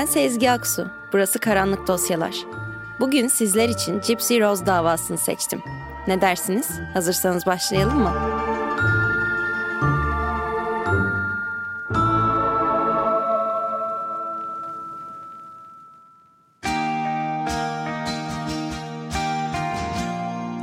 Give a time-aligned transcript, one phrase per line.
[0.00, 0.86] Ben Sezgi Aksu.
[1.12, 2.34] Burası Karanlık Dosyalar.
[3.00, 5.62] Bugün sizler için Gypsy Rose davasını seçtim.
[6.06, 6.70] Ne dersiniz?
[6.94, 8.12] Hazırsanız başlayalım mı?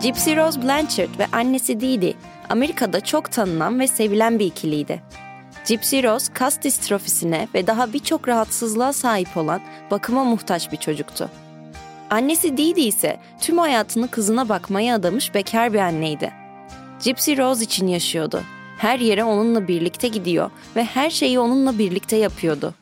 [0.02, 2.18] Gypsy Rose Blanchard ve annesi Didi,
[2.50, 5.04] Amerika'da çok tanınan ve sevilen bir ikiliydi.
[5.68, 11.30] Gypsy Rose kas distrofisine ve daha birçok rahatsızlığa sahip olan bakıma muhtaç bir çocuktu.
[12.10, 16.34] Annesi Didi ise tüm hayatını kızına bakmaya adamış bekar bir anneydi.
[17.04, 18.42] Gypsy Rose için yaşıyordu.
[18.78, 22.73] Her yere onunla birlikte gidiyor ve her şeyi onunla birlikte yapıyordu.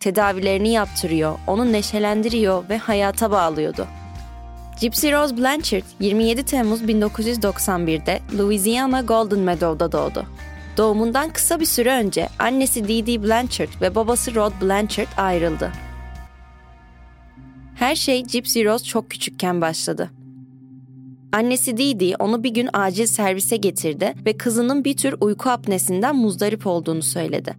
[0.00, 3.86] Tedavilerini yaptırıyor, onu neşelendiriyor ve hayata bağlıyordu.
[4.80, 10.26] Gypsy Rose Blanchard 27 Temmuz 1991'de Louisiana Golden Meadow'da doğdu.
[10.76, 15.72] Doğumundan kısa bir süre önce annesi Dee Dee Blanchard ve babası Rod Blanchard ayrıldı.
[17.74, 20.10] Her şey Gypsy Rose çok küçükken başladı.
[21.32, 26.66] Annesi Dee onu bir gün acil servise getirdi ve kızının bir tür uyku apnesinden muzdarip
[26.66, 27.56] olduğunu söyledi.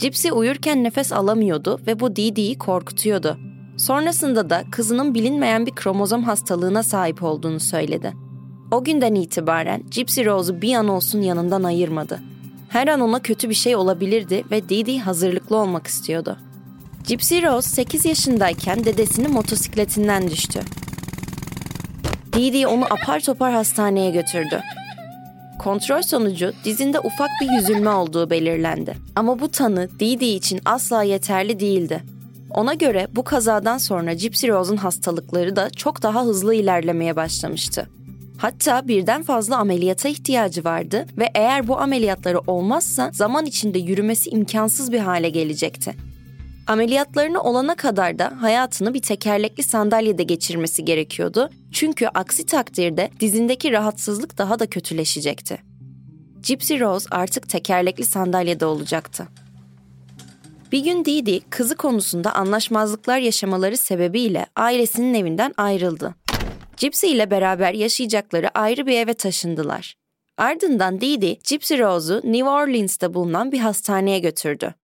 [0.00, 3.38] Gypsy uyurken nefes alamıyordu ve bu Dee Dee'yi korkutuyordu.
[3.76, 8.12] Sonrasında da kızının bilinmeyen bir kromozom hastalığına sahip olduğunu söyledi.
[8.70, 12.20] O günden itibaren Gypsy Rose'u bir an olsun yanından ayırmadı.
[12.68, 16.36] Her an ona kötü bir şey olabilirdi ve Didi hazırlıklı olmak istiyordu.
[17.06, 20.60] Gypsy Rose 8 yaşındayken dedesinin motosikletinden düştü.
[22.32, 24.62] Didi onu apar topar hastaneye götürdü.
[25.58, 28.94] Kontrol sonucu dizinde ufak bir yüzülme olduğu belirlendi.
[29.16, 32.02] Ama bu tanı Didi için asla yeterli değildi.
[32.50, 37.88] Ona göre bu kazadan sonra Gypsy Rose'un hastalıkları da çok daha hızlı ilerlemeye başlamıştı.
[38.38, 44.92] Hatta birden fazla ameliyata ihtiyacı vardı ve eğer bu ameliyatları olmazsa zaman içinde yürümesi imkansız
[44.92, 45.94] bir hale gelecekti.
[46.66, 51.50] Ameliyatlarını olana kadar da hayatını bir tekerlekli sandalyede geçirmesi gerekiyordu.
[51.72, 55.58] Çünkü aksi takdirde dizindeki rahatsızlık daha da kötüleşecekti.
[56.42, 59.28] Gypsy Rose artık tekerlekli sandalyede olacaktı.
[60.72, 66.14] Bir gün Didi kızı konusunda anlaşmazlıklar yaşamaları sebebiyle ailesinin evinden ayrıldı.
[66.76, 69.94] Gypsy ile beraber yaşayacakları ayrı bir eve taşındılar.
[70.36, 74.74] Ardından Didi, Gypsy Rose'u New Orleans'ta bulunan bir hastaneye götürdü.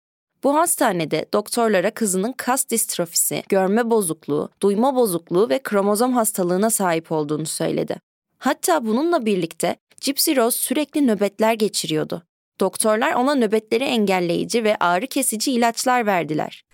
[0.45, 7.47] Bu hastanede doktorlara kızının kas distrofisi, görme bozukluğu, duyma bozukluğu ve kromozom hastalığına sahip olduğunu
[7.47, 7.97] söyledi.
[8.39, 12.23] Hatta bununla birlikte Gypsy Rose sürekli nöbetler geçiriyordu.
[12.61, 16.65] Doktorlar ona nöbetleri engelleyici ve ağrı kesici ilaçlar verdiler.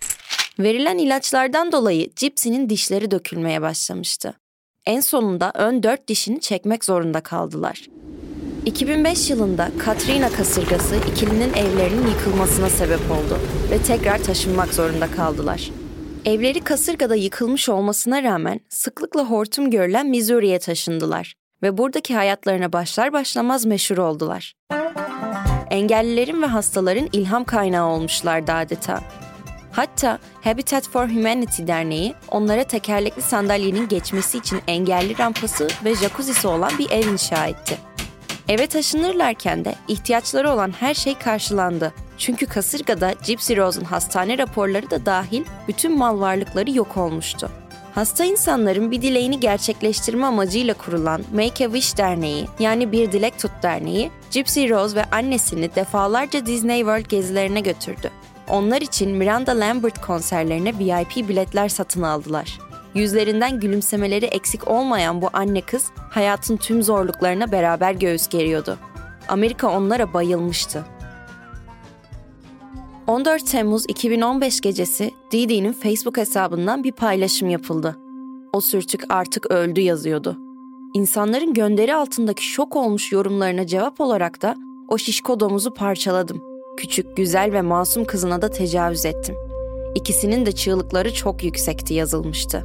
[0.59, 4.33] Verilen ilaçlardan dolayı Gypsy'nin dişleri dökülmeye başlamıştı.
[4.85, 7.85] En sonunda ön dört dişini çekmek zorunda kaldılar.
[8.65, 13.39] 2005 yılında Katrina kasırgası ikilinin evlerinin yıkılmasına sebep oldu
[13.71, 15.71] ve tekrar taşınmak zorunda kaldılar.
[16.25, 23.65] Evleri kasırgada yıkılmış olmasına rağmen sıklıkla hortum görülen Missouri'ye taşındılar ve buradaki hayatlarına başlar başlamaz
[23.65, 24.53] meşhur oldular.
[25.69, 28.99] Engellilerin ve hastaların ilham kaynağı olmuşlardı adeta.
[29.71, 36.71] Hatta Habitat for Humanity Derneği onlara tekerlekli sandalyenin geçmesi için engelli rampası ve jacuzzi'si olan
[36.79, 37.77] bir ev inşa etti.
[38.47, 41.93] Eve taşınırlarken de ihtiyaçları olan her şey karşılandı.
[42.17, 47.49] Çünkü kasırgada Gypsy Rose'un hastane raporları da dahil bütün mal varlıkları yok olmuştu.
[47.95, 53.51] Hasta insanların bir dileğini gerçekleştirme amacıyla kurulan Make a Wish Derneği yani Bir Dilek Tut
[53.63, 58.11] Derneği, Gypsy Rose ve annesini defalarca Disney World gezilerine götürdü.
[58.49, 62.59] Onlar için Miranda Lambert konserlerine VIP biletler satın aldılar.
[62.93, 68.77] Yüzlerinden gülümsemeleri eksik olmayan bu anne kız hayatın tüm zorluklarına beraber göğüs geriyordu.
[69.27, 70.85] Amerika onlara bayılmıştı.
[73.07, 77.97] 14 Temmuz 2015 gecesi Didi'nin Facebook hesabından bir paylaşım yapıldı.
[78.53, 80.37] O sürtük artık öldü yazıyordu.
[80.93, 84.55] İnsanların gönderi altındaki şok olmuş yorumlarına cevap olarak da
[84.87, 86.48] o şişko domuzu parçaladım.
[86.79, 89.35] Küçük, güzel ve masum kızına da tecavüz ettim.
[89.95, 92.63] İkisinin de çığlıkları çok yüksekti yazılmıştı.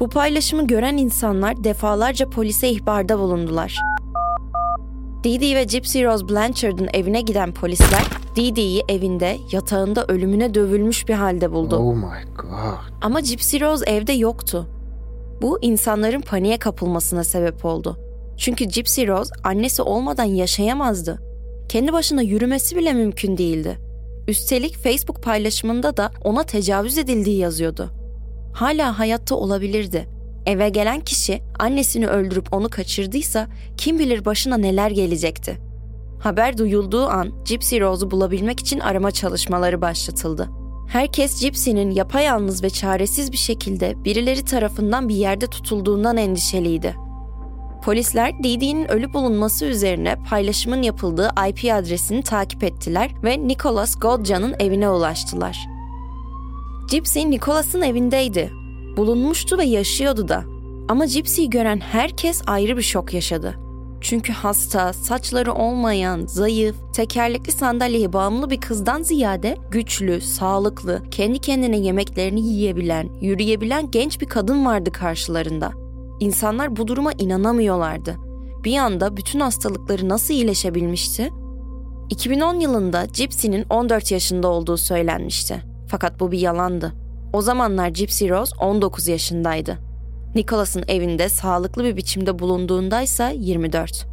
[0.00, 3.78] Bu paylaşımı gören insanlar defalarca polise ihbarda bulundular.
[5.24, 8.04] Dee ve Gypsy Rose Blanchard'ın evine giden polisler
[8.36, 11.76] Dee evinde yatağında ölümüne dövülmüş bir halde buldu.
[11.76, 12.78] Oh my god.
[13.02, 14.66] Ama Gypsy Rose evde yoktu.
[15.42, 17.98] Bu insanların paniğe kapılmasına sebep oldu.
[18.36, 21.27] Çünkü Gypsy Rose annesi olmadan yaşayamazdı.
[21.68, 23.78] Kendi başına yürümesi bile mümkün değildi.
[24.28, 27.90] Üstelik Facebook paylaşımında da ona tecavüz edildiği yazıyordu.
[28.54, 30.08] Hala hayatta olabilirdi.
[30.46, 35.58] Eve gelen kişi annesini öldürüp onu kaçırdıysa kim bilir başına neler gelecekti.
[36.20, 40.48] Haber duyulduğu an Gypsy Rose'u bulabilmek için arama çalışmaları başlatıldı.
[40.88, 47.07] Herkes Gypsy'nin yapayalnız ve çaresiz bir şekilde birileri tarafından bir yerde tutulduğundan endişeliydi.
[47.82, 54.88] Polisler Didi'nin ölü bulunması üzerine paylaşımın yapıldığı IP adresini takip ettiler ve Nicholas Godjan'ın evine
[54.90, 55.58] ulaştılar.
[56.90, 58.52] Gypsy Nicholas'ın evindeydi.
[58.96, 60.44] Bulunmuştu ve yaşıyordu da.
[60.88, 63.54] Ama Gypsy'yi gören herkes ayrı bir şok yaşadı.
[64.00, 71.78] Çünkü hasta, saçları olmayan, zayıf, tekerlekli sandalyeye bağımlı bir kızdan ziyade güçlü, sağlıklı, kendi kendine
[71.78, 75.87] yemeklerini yiyebilen, yürüyebilen genç bir kadın vardı karşılarında.
[76.20, 78.16] İnsanlar bu duruma inanamıyorlardı.
[78.64, 81.30] Bir anda bütün hastalıkları nasıl iyileşebilmişti?
[82.10, 85.62] 2010 yılında Gypsy'nin 14 yaşında olduğu söylenmişti.
[85.88, 86.92] Fakat bu bir yalandı.
[87.32, 89.78] O zamanlar Gypsy Rose 19 yaşındaydı.
[90.34, 94.06] Nicholas'ın evinde sağlıklı bir biçimde bulunduğundaysa 24.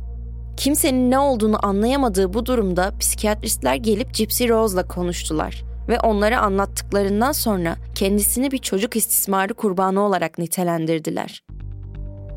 [0.57, 7.75] Kimsenin ne olduğunu anlayamadığı bu durumda psikiyatristler gelip Gypsy Rose'la konuştular ve onlara anlattıklarından sonra
[7.95, 11.44] kendisini bir çocuk istismarı kurbanı olarak nitelendirdiler.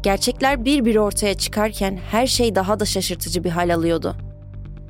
[0.03, 4.17] Gerçekler bir bir ortaya çıkarken her şey daha da şaşırtıcı bir hal alıyordu.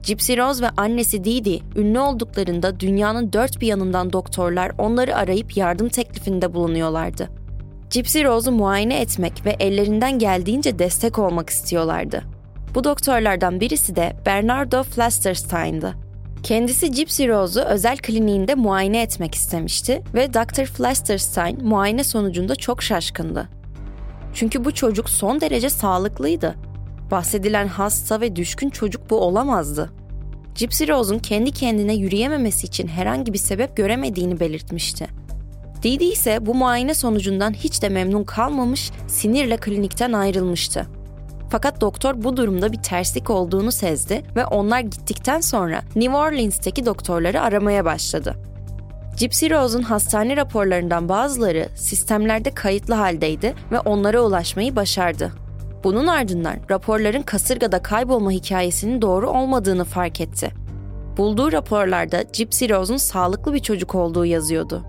[0.03, 5.89] Gypsy Rose ve annesi Didi ünlü olduklarında dünyanın dört bir yanından doktorlar onları arayıp yardım
[5.89, 7.29] teklifinde bulunuyorlardı.
[7.91, 12.23] Gypsy Rose'u muayene etmek ve ellerinden geldiğince destek olmak istiyorlardı.
[12.75, 15.95] Bu doktorlardan birisi de Bernardo Flasterstein'dı.
[16.43, 20.65] Kendisi Gypsy Rose'u özel kliniğinde muayene etmek istemişti ve Dr.
[20.65, 23.58] Flasterstein muayene sonucunda çok şaşkındı.
[24.35, 26.55] Çünkü bu çocuk son derece sağlıklıydı.
[27.11, 29.91] Bahsedilen hasta ve düşkün çocuk bu olamazdı.
[30.55, 35.07] Gypsy Rose'un kendi kendine yürüyememesi için herhangi bir sebep göremediğini belirtmişti.
[35.83, 40.87] Didi ise bu muayene sonucundan hiç de memnun kalmamış, sinirle klinikten ayrılmıştı.
[41.51, 47.41] Fakat doktor bu durumda bir terslik olduğunu sezdi ve onlar gittikten sonra New Orleans'teki doktorları
[47.41, 48.35] aramaya başladı.
[49.19, 55.33] Gypsy Rose'un hastane raporlarından bazıları sistemlerde kayıtlı haldeydi ve onlara ulaşmayı başardı.
[55.85, 60.51] Bunun ardından raporların kasırgada kaybolma hikayesinin doğru olmadığını fark etti.
[61.17, 64.85] Bulduğu raporlarda Gypsy Rose'un sağlıklı bir çocuk olduğu yazıyordu.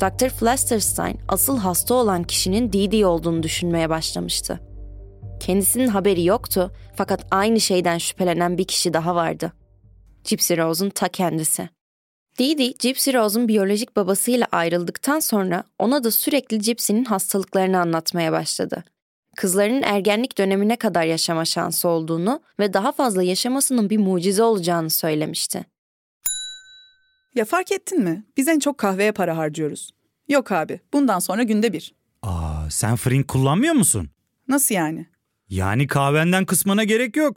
[0.00, 0.28] Dr.
[0.28, 4.60] Flasterstein asıl hasta olan kişinin Didi olduğunu düşünmeye başlamıştı.
[5.40, 9.52] Kendisinin haberi yoktu fakat aynı şeyden şüphelenen bir kişi daha vardı.
[10.24, 11.79] Gypsy Rose'un ta kendisi.
[12.40, 18.84] Didi, Gypsy Rose'un biyolojik babasıyla ayrıldıktan sonra ona da sürekli Gypsy'nin hastalıklarını anlatmaya başladı.
[19.36, 25.64] Kızlarının ergenlik dönemine kadar yaşama şansı olduğunu ve daha fazla yaşamasının bir mucize olacağını söylemişti.
[27.34, 28.24] Ya fark ettin mi?
[28.36, 29.90] Biz en çok kahveye para harcıyoruz.
[30.28, 31.94] Yok abi, bundan sonra günde bir.
[32.22, 34.10] Aa, sen Frink kullanmıyor musun?
[34.48, 35.06] Nasıl yani?
[35.48, 37.36] Yani kahvenden kısmına gerek yok.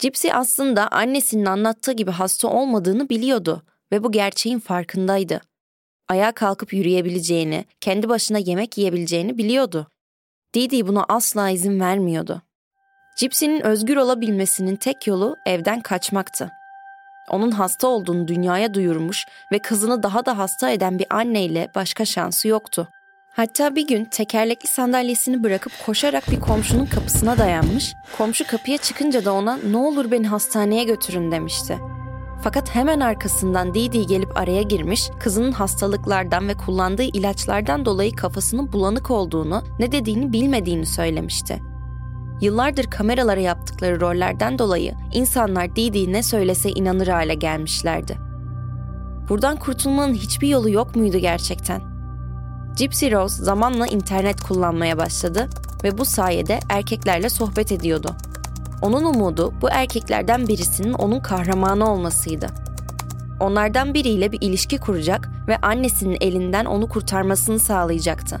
[0.00, 5.40] Gypsy aslında annesinin anlattığı gibi hasta olmadığını biliyordu ve bu gerçeğin farkındaydı.
[6.08, 9.86] Ayağa kalkıp yürüyebileceğini, kendi başına yemek yiyebileceğini biliyordu.
[10.54, 12.42] Didi buna asla izin vermiyordu.
[13.20, 16.50] Gypsy'nin özgür olabilmesinin tek yolu evden kaçmaktı.
[17.30, 22.48] Onun hasta olduğunu dünyaya duyurmuş ve kızını daha da hasta eden bir anneyle başka şansı
[22.48, 22.88] yoktu.
[23.30, 29.32] Hatta bir gün tekerlekli sandalyesini bırakıp koşarak bir komşunun kapısına dayanmış, komşu kapıya çıkınca da
[29.32, 31.78] ona ne olur beni hastaneye götürün demişti.
[32.42, 39.10] Fakat hemen arkasından Didi gelip araya girmiş, kızının hastalıklardan ve kullandığı ilaçlardan dolayı kafasının bulanık
[39.10, 41.60] olduğunu, ne dediğini bilmediğini söylemişti.
[42.40, 48.18] Yıllardır kameralara yaptıkları rollerden dolayı insanlar Didi ne söylese inanır hale gelmişlerdi.
[49.28, 51.89] Buradan kurtulmanın hiçbir yolu yok muydu gerçekten?
[52.80, 55.48] Gypsy Rose zamanla internet kullanmaya başladı
[55.84, 58.16] ve bu sayede erkeklerle sohbet ediyordu.
[58.82, 62.46] Onun umudu bu erkeklerden birisinin onun kahramanı olmasıydı.
[63.40, 68.40] Onlardan biriyle bir ilişki kuracak ve annesinin elinden onu kurtarmasını sağlayacaktı.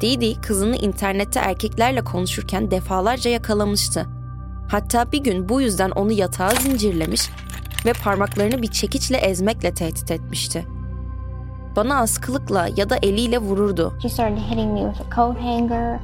[0.00, 4.06] Didi kızını internette erkeklerle konuşurken defalarca yakalamıştı.
[4.68, 7.30] Hatta bir gün bu yüzden onu yatağa zincirlemiş
[7.86, 10.79] ve parmaklarını bir çekiçle ezmekle tehdit etmişti.
[11.76, 13.94] Bana askılıkla ya da eliyle vururdu.
[14.02, 16.00] She started hitting me with a coat hanger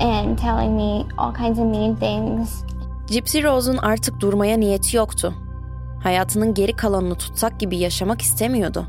[0.00, 2.64] and telling me all kinds of mean things.
[3.08, 5.34] Gypsy Rose'un artık durmaya niyeti yoktu.
[6.02, 8.86] Hayatının geri kalanını tutsak gibi yaşamak istemiyordu.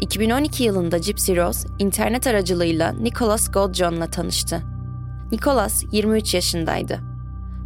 [0.00, 4.62] 2012 yılında Gypsy Rose internet aracılığıyla Nicholas Godjohn'la tanıştı.
[5.32, 7.00] Nicholas 23 yaşındaydı.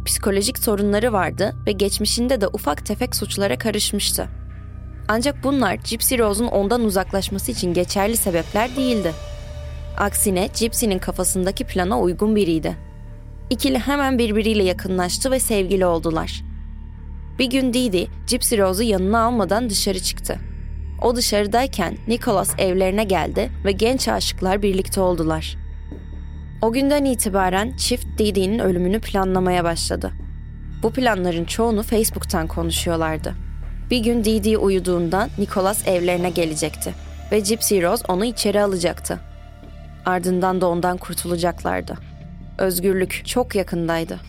[0.05, 4.27] Psikolojik sorunları vardı ve geçmişinde de ufak tefek suçlara karışmıştı.
[5.07, 9.13] Ancak bunlar Gypsy Rose'un ondan uzaklaşması için geçerli sebepler değildi.
[9.97, 12.77] Aksine Gypsy'nin kafasındaki plana uygun biriydi.
[13.49, 16.43] İkili hemen birbiriyle yakınlaştı ve sevgili oldular.
[17.39, 20.39] Bir gün Didi, Gypsy Rose'u yanına almadan dışarı çıktı.
[21.01, 25.57] O dışarıdayken Nicholas evlerine geldi ve genç aşıklar birlikte oldular.
[26.61, 30.11] O günden itibaren çift Didi'nin ölümünü planlamaya başladı.
[30.83, 33.46] Bu planların çoğunu Facebook'tan konuşuyorlardı.
[33.91, 36.93] Bir gün Didi uyuduğunda Nicholas evlerine gelecekti
[37.31, 39.19] ve Gypsy Rose onu içeri alacaktı.
[40.05, 41.97] Ardından da ondan kurtulacaklardı.
[42.57, 44.19] Özgürlük çok yakındaydı.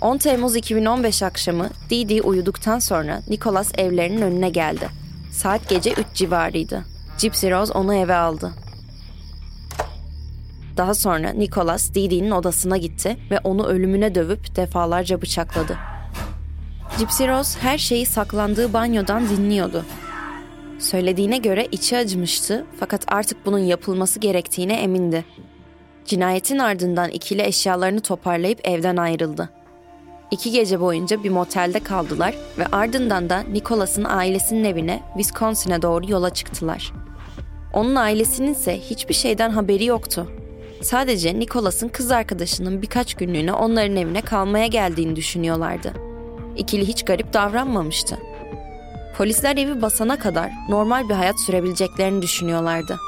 [0.00, 4.88] 10 Temmuz 2015 akşamı Didi uyuduktan sonra Nicholas evlerinin önüne geldi.
[5.32, 6.84] Saat gece 3 civarıydı.
[7.18, 8.52] Gypsy Rose onu eve aldı.
[10.76, 15.95] Daha sonra Nicholas Didi'nin odasına gitti ve onu ölümüne dövüp defalarca bıçakladı.
[16.98, 19.84] Gypsy Rose her şeyi saklandığı banyodan dinliyordu.
[20.78, 25.24] Söylediğine göre içi acımıştı fakat artık bunun yapılması gerektiğine emindi.
[26.04, 29.50] Cinayetin ardından ikili eşyalarını toparlayıp evden ayrıldı.
[30.30, 36.30] İki gece boyunca bir motelde kaldılar ve ardından da Nicholas'ın ailesinin evine Wisconsin'e doğru yola
[36.30, 36.92] çıktılar.
[37.72, 40.32] Onun ailesinin ise hiçbir şeyden haberi yoktu.
[40.82, 46.05] Sadece Nicholas'ın kız arkadaşının birkaç günlüğüne onların evine kalmaya geldiğini düşünüyorlardı.
[46.56, 48.18] İkili hiç garip davranmamıştı.
[49.16, 52.98] Polisler evi basana kadar normal bir hayat sürebileceklerini düşünüyorlardı.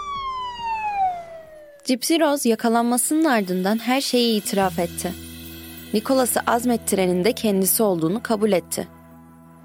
[1.86, 5.12] Gypsy Rose yakalanmasının ardından her şeyi itiraf etti.
[5.94, 8.88] Nicholas'ı azmettirenin de kendisi olduğunu kabul etti.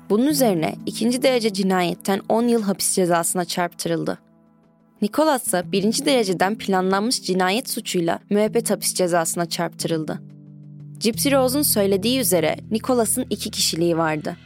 [0.09, 4.19] Bunun üzerine ikinci derece cinayetten 10 yıl hapis cezasına çarptırıldı.
[5.01, 10.32] Nicholas ise birinci dereceden planlanmış cinayet suçuyla müebbet hapis cezasına çarptırıldı.
[11.03, 14.37] Gypsy Rose'un söylediği üzere Nicholas'ın iki kişiliği vardı.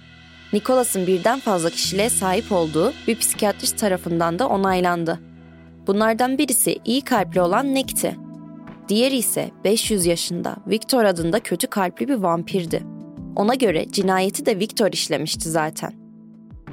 [0.54, 5.20] Nicholas'ın birden fazla kişiliğe sahip olduğu bir psikiyatrist tarafından da onaylandı.
[5.88, 8.16] Bunlardan birisi iyi kalpli olan Nick'ti.
[8.90, 12.84] Diğeri ise 500 yaşında Victor adında kötü kalpli bir vampirdi.
[13.36, 15.94] Ona göre cinayeti de Victor işlemişti zaten.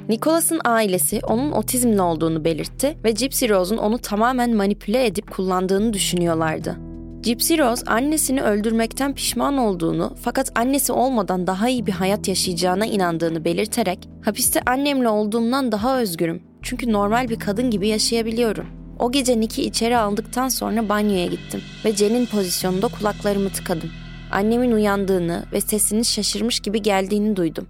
[0.08, 6.93] Nicholas'ın ailesi onun otizmli olduğunu belirtti ve Gypsy Rose'un onu tamamen manipüle edip kullandığını düşünüyorlardı.
[7.24, 13.44] Gypsy Rose annesini öldürmekten pişman olduğunu fakat annesi olmadan daha iyi bir hayat yaşayacağına inandığını
[13.44, 18.66] belirterek hapiste annemle olduğumdan daha özgürüm çünkü normal bir kadın gibi yaşayabiliyorum.
[18.98, 23.90] O gece Nick'i içeri aldıktan sonra banyoya gittim ve Jen'in pozisyonunda kulaklarımı tıkadım.
[24.32, 27.68] Annemin uyandığını ve sesinin şaşırmış gibi geldiğini duydum.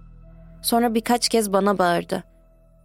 [0.63, 2.23] Sonra birkaç kez bana bağırdı.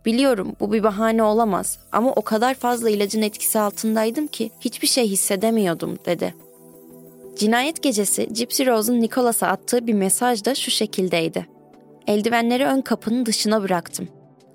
[0.04, 5.08] Biliyorum bu bir bahane olamaz ama o kadar fazla ilacın etkisi altındaydım ki hiçbir şey
[5.08, 6.34] hissedemiyordum dedi.
[7.36, 11.46] Cinayet gecesi Gypsy Rose'un Nicholas'a attığı bir mesaj da şu şekildeydi.
[12.06, 14.08] Eldivenleri ön kapının dışına bıraktım.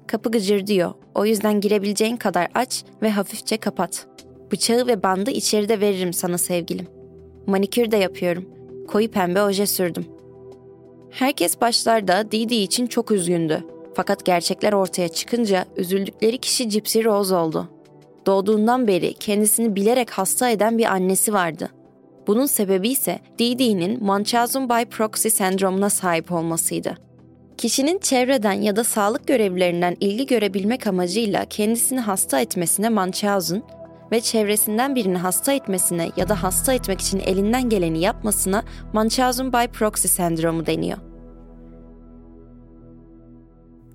[0.08, 0.94] Kapı gıcırdıyor.
[1.16, 4.08] O yüzden girebileceğin kadar aç ve hafifçe kapat.
[4.52, 6.88] Bıçağı ve bandı içeride veririm sana sevgilim.
[7.48, 8.46] Manikür de yapıyorum.
[8.88, 10.06] Koyu pembe oje sürdüm.
[11.12, 13.64] Herkes başlarda Didi için çok üzgündü.
[13.94, 17.70] Fakat gerçekler ortaya çıkınca üzüldükleri kişi Gypsy Rose oldu.
[18.26, 21.70] Doğduğundan beri kendisini bilerek hasta eden bir annesi vardı.
[22.28, 26.98] Bunun sebebi ise Didi'nin Munchausen by proxy sendromuna sahip olmasıydı.
[27.58, 33.64] Kişinin çevreden ya da sağlık görevlilerinden ilgi görebilmek amacıyla kendisini hasta etmesine Munchausen
[34.12, 38.64] ve çevresinden birini hasta etmesine ya da hasta etmek için elinden geleni yapmasına
[38.94, 40.98] Munchausen by proxy sendromu deniyor.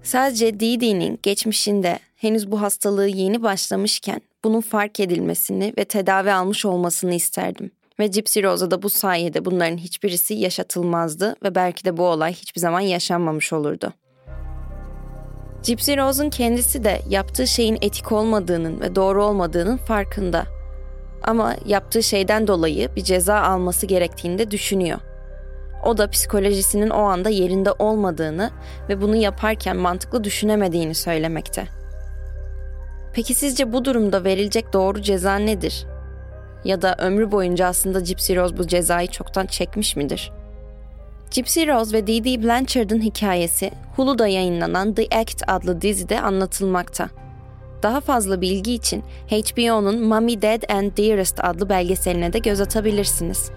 [0.03, 7.15] Sadece Didi'nin geçmişinde henüz bu hastalığı yeni başlamışken bunun fark edilmesini ve tedavi almış olmasını
[7.15, 7.71] isterdim.
[7.99, 12.61] Ve Gypsy Rose'a da bu sayede bunların hiçbirisi yaşatılmazdı ve belki de bu olay hiçbir
[12.61, 13.93] zaman yaşanmamış olurdu.
[15.63, 20.47] Gypsy Rose'un kendisi de yaptığı şeyin etik olmadığının ve doğru olmadığının farkında.
[21.23, 24.99] Ama yaptığı şeyden dolayı bir ceza alması gerektiğini de düşünüyor.
[25.85, 28.51] O da psikolojisinin o anda yerinde olmadığını
[28.89, 31.67] ve bunu yaparken mantıklı düşünemediğini söylemekte.
[33.13, 35.87] Peki sizce bu durumda verilecek doğru ceza nedir?
[36.65, 40.33] Ya da ömrü boyunca aslında Gypsy Rose bu cezayı çoktan çekmiş midir?
[41.31, 47.11] Gypsy Rose ve Dee Dee Blanchard'ın hikayesi Hulu'da yayınlanan The Act adlı dizide anlatılmakta.
[47.83, 53.51] Daha fazla bilgi için HBO'nun Mommy, Dad and Dearest adlı belgeseline de göz atabilirsiniz.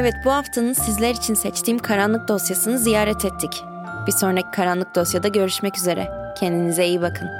[0.00, 3.64] Evet bu haftanın sizler için seçtiğim karanlık dosyasını ziyaret ettik.
[4.06, 6.08] Bir sonraki karanlık dosyada görüşmek üzere.
[6.38, 7.39] Kendinize iyi bakın.